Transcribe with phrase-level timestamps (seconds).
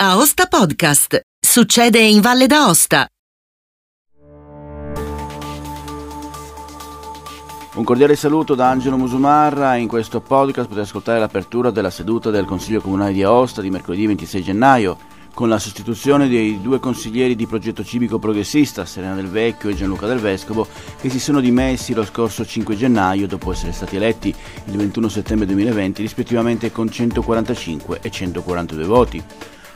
[0.00, 1.22] Aosta Podcast.
[1.44, 3.08] Succede in Valle d'Aosta.
[7.74, 9.74] Un cordiale saluto da Angelo Musumarra.
[9.74, 14.06] In questo podcast potete ascoltare l'apertura della seduta del Consiglio Comunale di Aosta di mercoledì
[14.06, 14.98] 26 gennaio
[15.34, 20.06] con la sostituzione dei due consiglieri di progetto civico progressista, Serena Del Vecchio e Gianluca
[20.06, 20.68] Del Vescovo,
[21.00, 24.32] che si sono dimessi lo scorso 5 gennaio dopo essere stati eletti
[24.66, 29.24] il 21 settembre 2020 rispettivamente con 145 e 142 voti.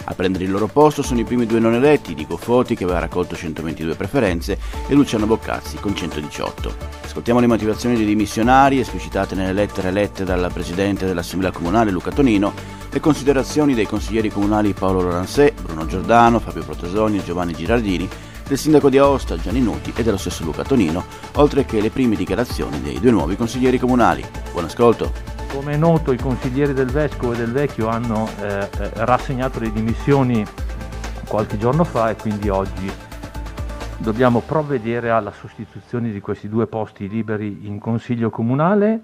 [0.05, 2.99] A prendere il loro posto sono i primi due non eletti, Dico Foti che aveva
[2.99, 6.75] raccolto 122 preferenze e Luciano Boccazzi con 118.
[7.05, 12.53] Ascoltiamo le motivazioni dei dimissionari esplicitate nelle lettere lette dal Presidente dell'Assemblea Comunale Luca Tonino,
[12.91, 18.09] le considerazioni dei consiglieri comunali Paolo Loransè, Bruno Giordano, Fabio Protesoni e Giovanni Girardini,
[18.47, 21.05] del sindaco di Aosta Gianni Nuti e dello stesso Luca Tonino,
[21.37, 24.25] oltre che le prime dichiarazioni dei due nuovi consiglieri comunali.
[24.51, 25.32] Buon ascolto!
[25.53, 29.71] Come è noto i consiglieri del Vescovo e del Vecchio hanno eh, eh, rassegnato le
[29.71, 30.43] dimissioni
[31.29, 32.91] qualche giorno fa e quindi oggi
[33.99, 39.01] dobbiamo provvedere alla sostituzione di questi due posti liberi in Consiglio Comunale,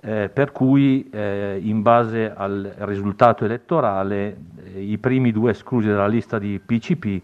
[0.00, 4.36] eh, per cui eh, in base al risultato elettorale
[4.72, 7.20] eh, i primi due esclusi dalla lista di PCP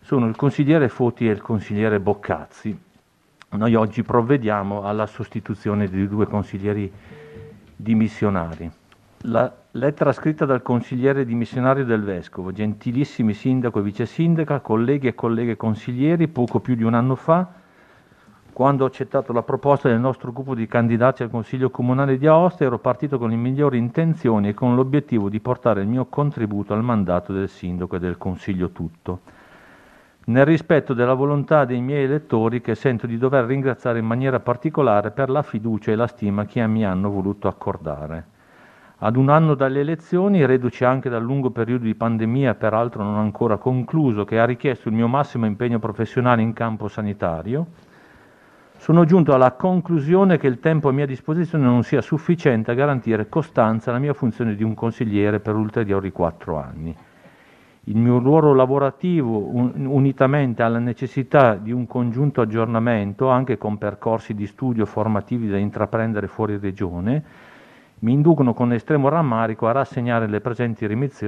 [0.00, 2.76] sono il consigliere Foti e il consigliere Boccazzi.
[3.50, 7.20] Noi oggi provvediamo alla sostituzione dei due consiglieri
[7.82, 8.70] dimissionari.
[9.26, 15.14] La lettera scritta dal consigliere dimissionario del Vescovo, gentilissimi sindaco e vice sindaca, colleghi e
[15.14, 17.60] colleghe consiglieri, poco più di un anno fa,
[18.52, 22.64] quando ho accettato la proposta del nostro gruppo di candidati al Consiglio Comunale di Aosta,
[22.64, 26.82] ero partito con le migliori intenzioni e con l'obiettivo di portare il mio contributo al
[26.82, 29.20] mandato del sindaco e del Consiglio tutto
[30.24, 35.10] nel rispetto della volontà dei miei elettori che sento di dover ringraziare in maniera particolare
[35.10, 38.26] per la fiducia e la stima che mi hanno voluto accordare.
[38.98, 43.56] Ad un anno dalle elezioni, reduce anche dal lungo periodo di pandemia, peraltro non ancora
[43.56, 47.66] concluso, che ha richiesto il mio massimo impegno professionale in campo sanitario,
[48.76, 53.28] sono giunto alla conclusione che il tempo a mia disposizione non sia sufficiente a garantire
[53.28, 56.96] costanza alla mia funzione di un consigliere per ulteriori quattro anni
[57.86, 64.34] il mio ruolo lavorativo un, unitamente alla necessità di un congiunto aggiornamento anche con percorsi
[64.34, 67.24] di studio formativi da intraprendere fuori regione
[68.02, 70.86] mi inducono con estremo rammarico a rassegnare le presenti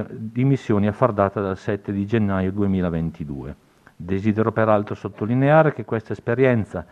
[0.09, 3.57] dimissioni a far data dal 7 di gennaio 2022.
[3.95, 6.85] Desidero peraltro sottolineare che questa esperienza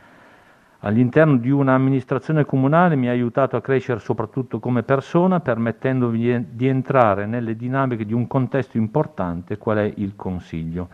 [0.84, 7.26] all'interno di un'amministrazione comunale mi ha aiutato a crescere soprattutto come persona, permettendomi di entrare
[7.26, 10.88] nelle dinamiche di un contesto importante qual è il Consiglio,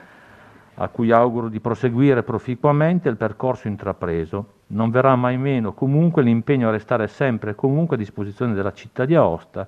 [0.74, 4.56] a cui auguro di proseguire proficuamente il percorso intrapreso.
[4.68, 9.06] Non verrà mai meno comunque l'impegno a restare sempre e comunque a disposizione della città
[9.06, 9.66] di Aosta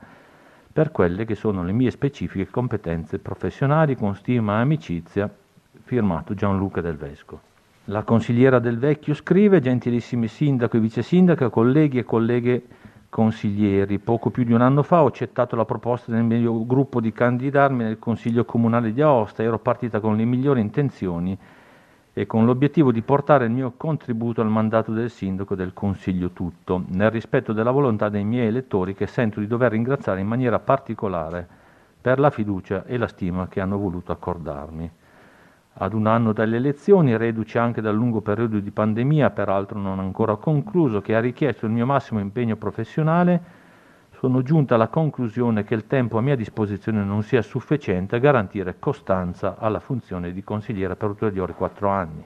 [0.73, 5.29] per quelle che sono le mie specifiche competenze professionali con stima e amicizia,
[5.83, 7.50] firmato Gianluca Del Vesco.
[7.91, 12.63] La consigliera del Vecchio scrive, gentilissimi sindaco e vice sindaco, colleghi e colleghe
[13.09, 17.11] consiglieri, poco più di un anno fa ho accettato la proposta del mio gruppo di
[17.11, 21.37] candidarmi nel Consiglio Comunale di Aosta, ero partita con le migliori intenzioni
[22.13, 26.85] e con l'obiettivo di portare il mio contributo al mandato del sindaco del Consiglio tutto,
[26.91, 31.45] nel rispetto della volontà dei miei elettori che sento di dover ringraziare in maniera particolare
[32.01, 34.89] per la fiducia e la stima che hanno voluto accordarmi
[35.75, 40.37] ad un anno dalle elezioni, reduce anche dal lungo periodo di pandemia, peraltro non ancora
[40.37, 43.59] concluso, che ha richiesto il mio massimo impegno professionale,
[44.21, 48.77] sono giunta alla conclusione che il tempo a mia disposizione non sia sufficiente a garantire
[48.79, 52.23] costanza alla funzione di consigliere per ulteriori quattro anni.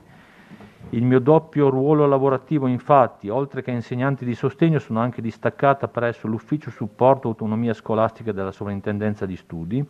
[0.90, 6.26] Il mio doppio ruolo lavorativo, infatti, oltre che insegnante di sostegno, sono anche distaccata presso
[6.26, 9.88] l'Ufficio Supporto Autonomia Scolastica della Sovrintendenza di Studi,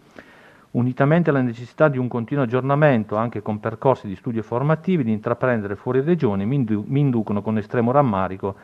[0.75, 5.77] unitamente alla necessità di un continuo aggiornamento anche con percorsi di studio formativi di intraprendere
[5.77, 8.57] fuori regione, mi, indu- mi inducono con estremo rammarico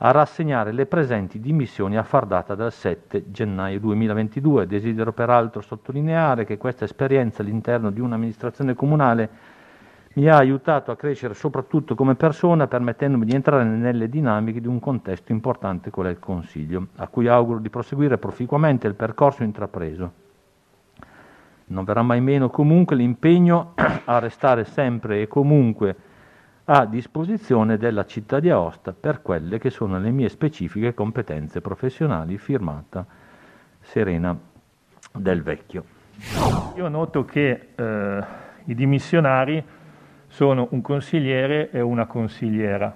[0.00, 4.66] a rassegnare le presenti dimissioni a far data dal 7 gennaio 2022.
[4.66, 9.56] Desidero peraltro sottolineare che questa esperienza all'interno di un'amministrazione comunale
[10.14, 14.80] mi ha aiutato a crescere soprattutto come persona, permettendomi di entrare nelle dinamiche di un
[14.80, 20.26] contesto importante qual è il Consiglio, a cui auguro di proseguire proficuamente il percorso intrapreso.
[21.68, 23.74] Non verrà mai meno comunque l'impegno
[24.04, 25.96] a restare sempre e comunque
[26.64, 32.36] a disposizione della città di Aosta per quelle che sono le mie specifiche competenze professionali,
[32.36, 33.06] firmata
[33.80, 34.36] Serena
[35.14, 35.84] del Vecchio.
[36.76, 38.24] Io noto che eh,
[38.64, 39.64] i dimissionari
[40.26, 42.94] sono un consigliere e una consigliera.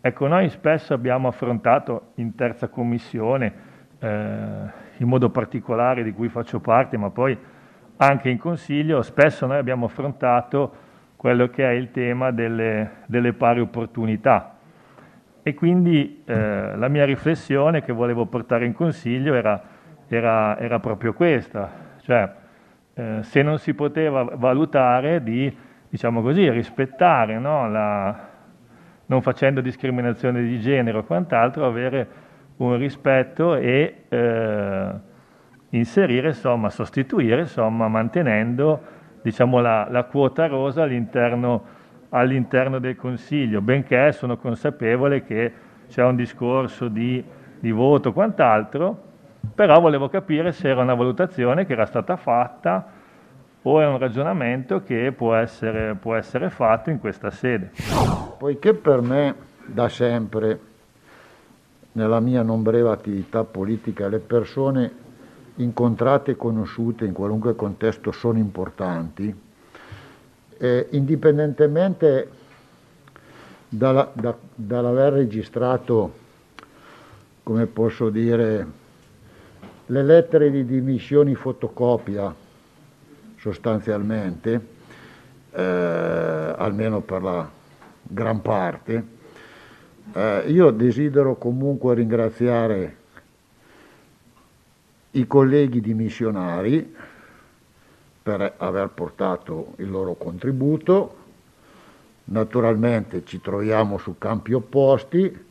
[0.00, 3.52] Ecco, noi spesso abbiamo affrontato in terza commissione,
[3.98, 4.08] eh,
[4.96, 7.38] in modo particolare di cui faccio parte, ma poi
[8.06, 10.72] anche in Consiglio spesso noi abbiamo affrontato
[11.16, 14.56] quello che è il tema delle, delle pari opportunità.
[15.44, 19.60] E quindi eh, la mia riflessione che volevo portare in Consiglio era,
[20.08, 21.70] era, era proprio questa,
[22.00, 22.32] cioè
[22.94, 25.54] eh, se non si poteva valutare di,
[25.88, 28.28] diciamo così, rispettare, no, la,
[29.06, 32.08] non facendo discriminazione di genere o quant'altro, avere
[32.56, 34.90] un rispetto e eh,
[35.72, 38.80] inserire, insomma, sostituire, insomma, mantenendo
[39.22, 41.64] diciamo, la, la quota rosa all'interno,
[42.10, 45.52] all'interno, del Consiglio, benché sono consapevole che
[45.88, 47.22] c'è un discorso di,
[47.58, 49.10] di voto o quant'altro,
[49.54, 53.00] però volevo capire se era una valutazione che era stata fatta
[53.62, 57.70] o è un ragionamento che può essere, può essere fatto in questa sede.
[58.38, 59.34] Poiché per me
[59.64, 60.58] da sempre,
[61.92, 65.01] nella mia non breve attività politica, le persone
[65.56, 69.34] incontrate e conosciute in qualunque contesto sono importanti,
[70.58, 72.30] eh, indipendentemente
[73.68, 76.12] dalla, da, dall'aver registrato,
[77.42, 78.66] come posso dire,
[79.86, 82.34] le lettere di dimissioni fotocopia
[83.36, 84.66] sostanzialmente,
[85.50, 87.50] eh, almeno per la
[88.02, 89.04] gran parte,
[90.12, 92.96] eh, io desidero comunque ringraziare
[95.12, 96.94] i colleghi di missionari
[98.22, 101.16] per aver portato il loro contributo.
[102.24, 105.44] Naturalmente ci troviamo su campi opposti.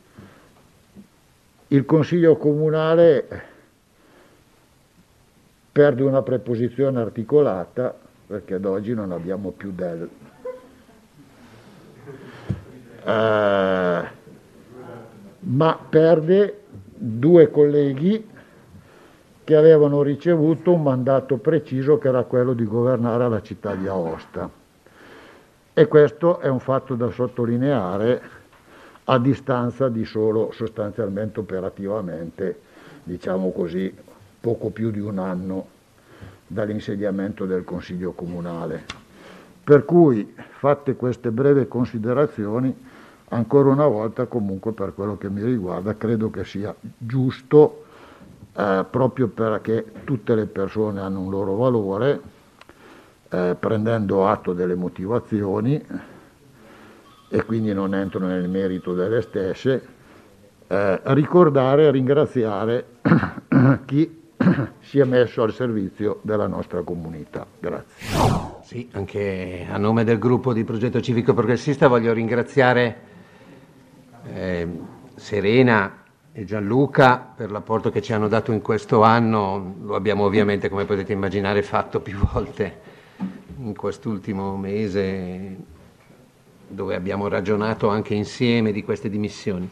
[1.68, 3.50] Il Consiglio Comunale
[5.70, 10.08] perde una preposizione articolata perché ad oggi non abbiamo più del.
[13.04, 14.02] Eh,
[15.38, 16.62] ma perde
[16.94, 18.30] due colleghi
[19.44, 24.48] che avevano ricevuto un mandato preciso che era quello di governare la città di Aosta.
[25.74, 28.22] E questo è un fatto da sottolineare
[29.04, 32.60] a distanza di solo sostanzialmente operativamente,
[33.02, 33.92] diciamo così,
[34.40, 35.66] poco più di un anno
[36.46, 38.84] dall'insediamento del Consiglio Comunale.
[39.64, 42.74] Per cui, fatte queste brevi considerazioni,
[43.28, 47.81] ancora una volta comunque per quello che mi riguarda credo che sia giusto
[48.54, 52.20] eh, proprio perché tutte le persone hanno un loro valore,
[53.30, 55.84] eh, prendendo atto delle motivazioni
[57.28, 59.86] e quindi non entro nel merito delle stesse,
[60.66, 62.86] eh, ricordare e ringraziare
[63.86, 64.20] chi
[64.80, 67.46] si è messo al servizio della nostra comunità.
[67.58, 68.60] Grazie.
[68.62, 72.96] Sì, anche a nome del gruppo di Progetto Civico Progressista voglio ringraziare
[74.32, 74.68] eh,
[75.14, 76.01] Serena
[76.34, 80.86] e Gianluca per l'apporto che ci hanno dato in questo anno, lo abbiamo ovviamente, come
[80.86, 82.80] potete immaginare, fatto più volte
[83.58, 85.56] in quest'ultimo mese
[86.66, 89.68] dove abbiamo ragionato anche insieme di queste dimissioni.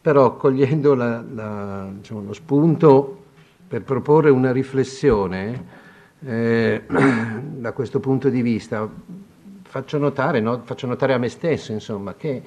[0.00, 3.24] Però cogliendo la, la, diciamo, lo spunto
[3.66, 5.64] per proporre una riflessione
[6.24, 8.88] eh, da questo punto di vista,
[9.62, 10.60] faccio notare, no?
[10.64, 12.42] faccio notare a me stesso insomma, che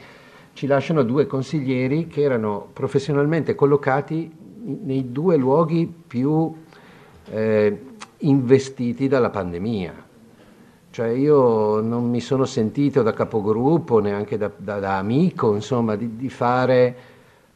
[0.53, 4.31] ci lasciano due consiglieri che erano professionalmente collocati
[4.83, 6.53] nei due luoghi più
[7.29, 7.81] eh,
[8.17, 10.09] investiti dalla pandemia.
[10.91, 16.17] Cioè io non mi sono sentito da capogruppo, neanche da, da, da amico, insomma, di,
[16.17, 16.95] di, fare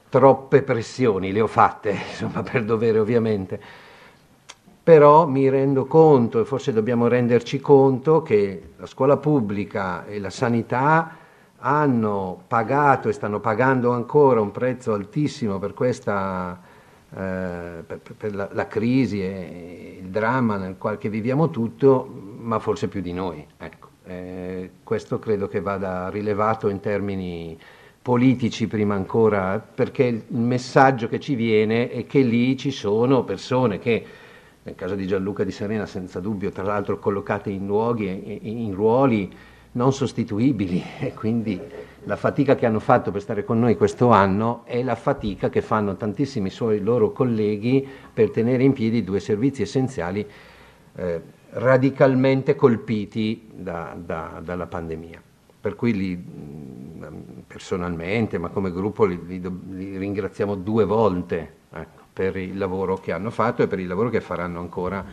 [0.08, 3.60] troppe pressioni, le ho fatte, insomma, per dovere ovviamente.
[4.82, 10.30] Però mi rendo conto, e forse dobbiamo renderci conto, che la scuola pubblica e la
[10.30, 11.24] sanità
[11.68, 16.60] hanno pagato e stanno pagando ancora un prezzo altissimo per questa
[17.18, 22.08] eh, per, per la, la, crisi e il dramma nel quale viviamo tutto,
[22.40, 23.46] ma forse più di noi.
[23.58, 23.88] Ecco.
[24.08, 27.58] Eh, questo credo che vada rilevato in termini
[28.02, 33.80] politici prima ancora, perché il messaggio che ci viene è che lì ci sono persone
[33.80, 34.06] che,
[34.62, 39.34] nel caso di Gianluca di Serena senza dubbio, tra l'altro collocate in luoghi, in ruoli
[39.76, 41.60] non sostituibili e quindi
[42.04, 45.62] la fatica che hanno fatto per stare con noi questo anno è la fatica che
[45.62, 50.26] fanno tantissimi suoi loro colleghi per tenere in piedi due servizi essenziali
[50.96, 55.22] eh, radicalmente colpiti da, da, dalla pandemia.
[55.60, 56.24] Per cui li,
[57.48, 63.12] personalmente, ma come gruppo, li, li, li ringraziamo due volte ecco, per il lavoro che
[63.12, 65.04] hanno fatto e per il lavoro che faranno ancora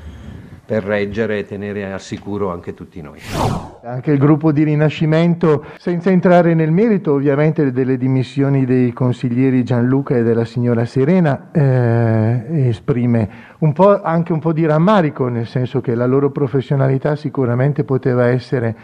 [0.73, 3.19] per reggere e tenere al sicuro anche tutti noi.
[3.83, 10.17] Anche il gruppo di Rinascimento, senza entrare nel merito ovviamente delle dimissioni dei consiglieri Gianluca
[10.17, 15.95] e della signora Serena, eh, esprime un anche un po' di rammarico, nel senso che
[15.95, 18.75] la loro professionalità sicuramente poteva essere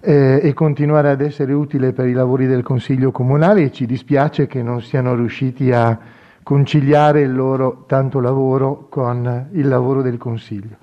[0.00, 4.46] eh, e continuare ad essere utile per i lavori del Consiglio Comunale e ci dispiace
[4.46, 5.98] che non siano riusciti a
[6.42, 10.76] conciliare il loro tanto lavoro con il lavoro del Consiglio.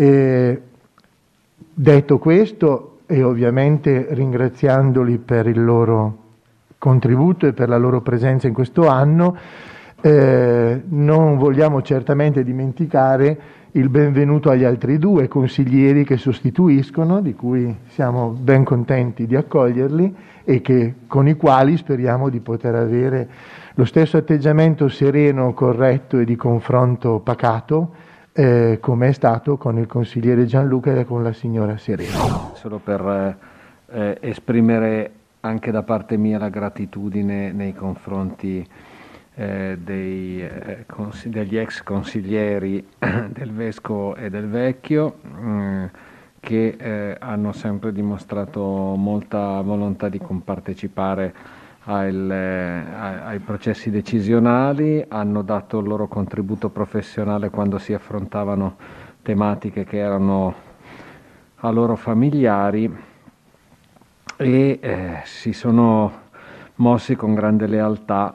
[0.00, 0.62] E
[1.74, 6.18] detto questo, e ovviamente ringraziandoli per il loro
[6.78, 9.36] contributo e per la loro presenza in questo anno,
[10.00, 13.40] eh, non vogliamo certamente dimenticare
[13.72, 20.14] il benvenuto agli altri due consiglieri che sostituiscono, di cui siamo ben contenti di accoglierli
[20.44, 23.28] e che, con i quali speriamo di poter avere
[23.74, 28.06] lo stesso atteggiamento sereno, corretto e di confronto pacato
[28.38, 32.52] eh, come è stato con il consigliere Gianluca e con la signora Serena.
[32.54, 33.36] Solo per
[33.90, 38.64] eh, esprimere anche da parte mia la gratitudine nei confronti
[39.34, 42.86] eh, dei, eh, cons- degli ex consiglieri
[43.26, 45.84] del Vescovo e del Vecchio mm,
[46.38, 51.34] che eh, hanno sempre dimostrato molta volontà di compartecipare
[51.90, 52.84] al, eh,
[53.24, 58.76] ai processi decisionali, hanno dato il loro contributo professionale quando si affrontavano
[59.22, 60.54] tematiche che erano
[61.56, 62.94] a loro familiari
[64.36, 66.26] e eh, si sono
[66.76, 68.34] mossi con grande lealtà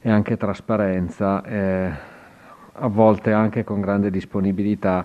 [0.00, 1.90] e anche trasparenza, eh,
[2.74, 5.04] a volte anche con grande disponibilità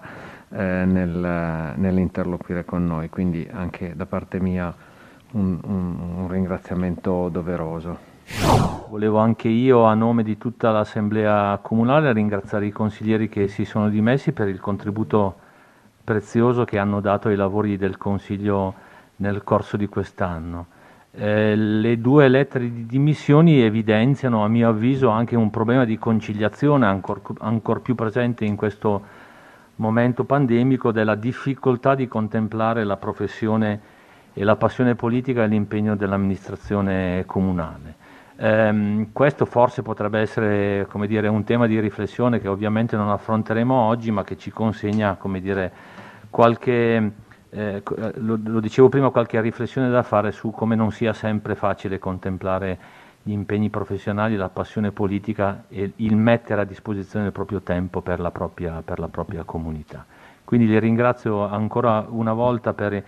[0.49, 3.09] eh, nel, nell'interloquire con noi.
[3.09, 4.91] Quindi anche da parte mia
[5.33, 8.11] un, un, un ringraziamento doveroso.
[8.89, 13.89] Volevo anche io, a nome di tutta l'Assemblea Comunale, ringraziare i consiglieri che si sono
[13.89, 15.35] dimessi per il contributo
[16.03, 18.73] prezioso che hanno dato ai lavori del Consiglio
[19.17, 20.67] nel corso di quest'anno.
[21.15, 26.85] Eh, le due lettere di dimissioni evidenziano, a mio avviso, anche un problema di conciliazione
[26.85, 29.01] ancora ancor più presente in questo
[29.77, 33.81] momento pandemico della difficoltà di contemplare la professione
[34.33, 38.01] e la passione politica e l'impegno dell'amministrazione comunale.
[38.35, 44.11] Eh, questo forse potrebbe essere dire, un tema di riflessione che ovviamente non affronteremo oggi,
[44.11, 45.71] ma che ci consegna dire,
[46.29, 47.11] qualche,
[47.51, 47.83] eh,
[48.15, 53.01] lo, lo, dicevo prima, qualche riflessione da fare su come non sia sempre facile contemplare
[53.21, 58.19] gli impegni professionali, la passione politica e il mettere a disposizione il proprio tempo per
[58.19, 60.05] la propria, per la propria comunità.
[60.43, 63.01] Quindi li ringrazio ancora una volta per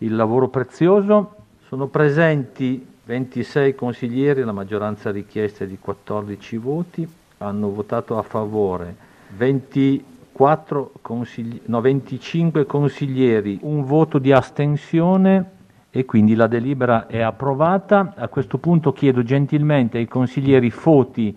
[0.00, 1.34] il lavoro prezioso.
[1.66, 9.08] Sono presenti 26 consiglieri, la maggioranza richiesta è di 14 voti, hanno votato a favore
[9.36, 15.58] 24 consigli- no, 25 consiglieri, un voto di astensione
[15.90, 18.14] e quindi la delibera è approvata.
[18.16, 21.36] A questo punto chiedo gentilmente ai consiglieri Foti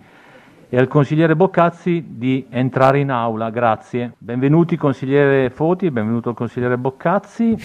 [0.73, 3.51] e al consigliere Boccazzi di entrare in aula.
[3.51, 4.15] Grazie.
[4.17, 7.55] Benvenuti consigliere Foti, benvenuto il consigliere Boccazzi.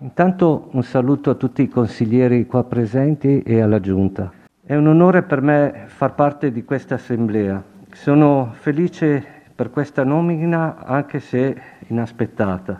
[0.00, 4.30] Intanto un saluto a tutti i consiglieri qua presenti e alla Giunta.
[4.62, 7.62] È un onore per me far parte di questa assemblea.
[7.92, 9.24] Sono felice
[9.54, 12.78] per questa nomina anche se inaspettata.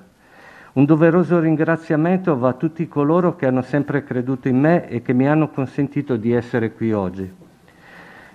[0.74, 5.14] Un doveroso ringraziamento va a tutti coloro che hanno sempre creduto in me e che
[5.14, 7.43] mi hanno consentito di essere qui oggi.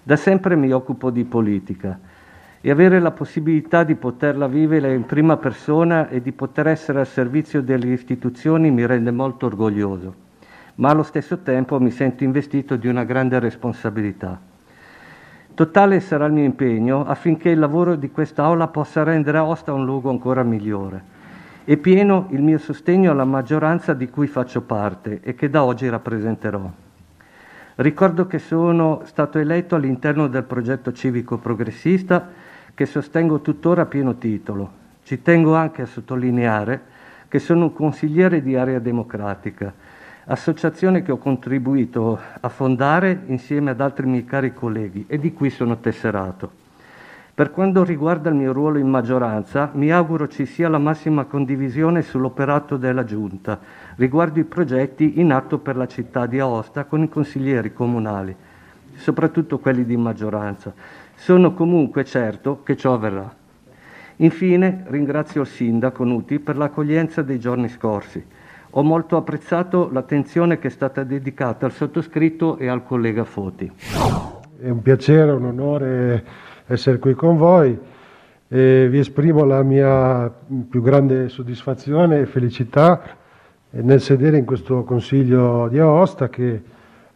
[0.03, 1.99] Da sempre mi occupo di politica
[2.61, 7.07] e avere la possibilità di poterla vivere in prima persona e di poter essere al
[7.07, 10.13] servizio delle istituzioni mi rende molto orgoglioso,
[10.75, 14.39] ma allo stesso tempo mi sento investito di una grande responsabilità.
[15.53, 20.09] Totale sarà il mio impegno affinché il lavoro di quest'Aula possa rendere Aosta un luogo
[20.09, 21.17] ancora migliore
[21.65, 25.87] e pieno il mio sostegno alla maggioranza di cui faccio parte e che da oggi
[25.87, 26.88] rappresenterò.
[27.79, 32.27] Ricordo che sono stato eletto all'interno del progetto civico progressista
[32.73, 34.69] che sostengo tuttora a pieno titolo.
[35.01, 36.81] Ci tengo anche a sottolineare
[37.29, 39.73] che sono un consigliere di Area Democratica,
[40.25, 45.49] associazione che ho contribuito a fondare insieme ad altri miei cari colleghi e di cui
[45.49, 46.51] sono tesserato.
[47.39, 52.01] Per quanto riguarda il mio ruolo in maggioranza, mi auguro ci sia la massima condivisione
[52.01, 53.57] sull'operato della Giunta
[53.95, 58.35] riguardo i progetti in atto per la città di Aosta con i consiglieri comunali,
[58.95, 60.73] soprattutto quelli di maggioranza.
[61.15, 63.33] Sono comunque certo che ciò avverrà.
[64.17, 68.21] Infine ringrazio il sindaco Nuti per l'accoglienza dei giorni scorsi.
[68.71, 73.71] Ho molto apprezzato l'attenzione che è stata dedicata al sottoscritto e al collega Foti.
[74.59, 77.77] È un piacere, un onore essere qui con voi
[78.51, 80.27] E vi esprimo la mia
[80.67, 82.99] più grande soddisfazione e felicità
[83.69, 86.63] nel sedere in questo Consiglio di Aosta che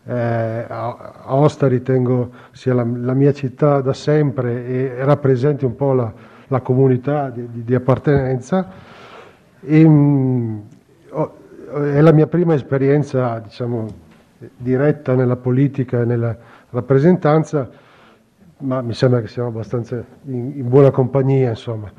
[0.06, 6.14] eh, Aosta ritengo sia la, la, mia città da sempre e rappresenti un po' la,
[6.50, 8.70] la comunità di, di, di appartenenza.
[9.60, 10.62] E, mh,
[11.10, 11.34] oh,
[11.94, 13.88] è la mia prima esperienza diciamo,
[14.56, 16.38] diretta nella politica e nella
[16.70, 17.68] rappresentanza,
[18.60, 21.50] ma mi sembra che siamo abbastanza in, in buona compagnia.
[21.50, 21.92] Insomma.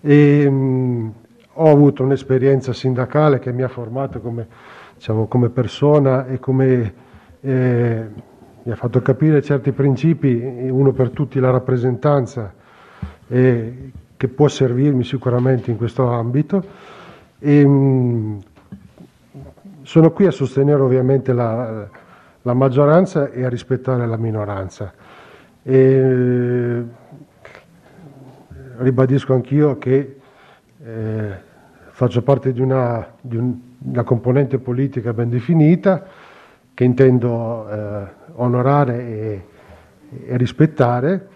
[0.00, 1.12] E, mh,
[1.54, 4.46] ho avuto un'esperienza sindacale che mi ha formato come,
[4.94, 6.94] diciamo, come persona e come
[7.40, 8.06] eh,
[8.62, 10.32] mi ha fatto capire certi principi,
[10.70, 12.52] uno per tutti la rappresentanza,
[13.28, 16.64] eh, che può servirmi sicuramente in questo ambito.
[17.38, 18.38] E, mh,
[19.82, 21.86] sono qui a sostenere ovviamente la,
[22.40, 24.92] la, maggioranza e a rispettare la minoranza.
[25.66, 26.84] E,
[28.76, 30.16] ribadisco anch'io che
[30.84, 31.30] eh,
[31.90, 36.04] faccio parte di una, di un, una, componente politica ben definita
[36.74, 39.46] che intendo eh, onorare e,
[40.26, 41.28] e, rispettare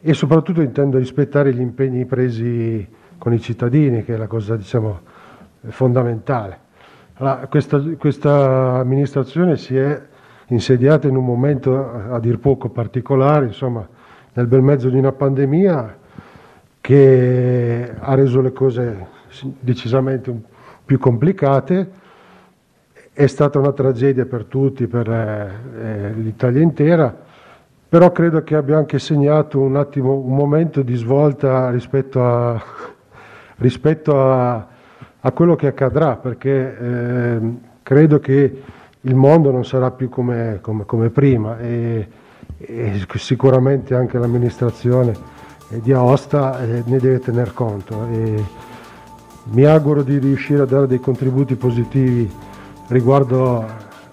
[0.00, 2.86] e soprattutto intendo rispettare gli impegni presi
[3.16, 5.00] con i cittadini, che è la cosa diciamo,
[5.68, 6.58] fondamentale.
[7.14, 10.02] Allora, questa, questa, amministrazione si è
[10.52, 13.86] insediata in un momento a dir poco particolare, insomma,
[14.34, 15.98] nel bel mezzo di una pandemia
[16.80, 19.06] che ha reso le cose
[19.60, 20.34] decisamente
[20.84, 22.00] più complicate.
[23.12, 27.14] È stata una tragedia per tutti, per eh, l'Italia intera,
[27.88, 32.62] però credo che abbia anche segnato un attimo, un momento di svolta rispetto a,
[33.56, 34.66] rispetto a,
[35.20, 37.40] a quello che accadrà, perché eh,
[37.82, 38.62] credo che
[39.02, 42.08] il mondo non sarà più come, come, come prima e,
[42.58, 45.12] e sicuramente anche l'amministrazione
[45.68, 48.44] di Aosta eh, ne deve tener conto e
[49.44, 52.30] mi auguro di riuscire a dare dei contributi positivi
[52.88, 53.64] riguardo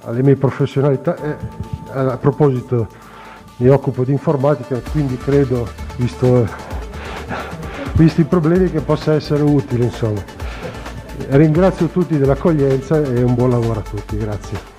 [0.05, 1.15] alle mie professionalità.
[1.15, 1.35] Eh,
[1.91, 2.87] a proposito,
[3.57, 5.67] mi occupo di informatica, quindi credo,
[5.97, 6.47] visto,
[7.93, 9.85] visto i problemi, che possa essere utile.
[9.85, 10.21] Insomma.
[11.29, 14.17] Ringrazio tutti dell'accoglienza e un buon lavoro a tutti.
[14.17, 14.78] Grazie.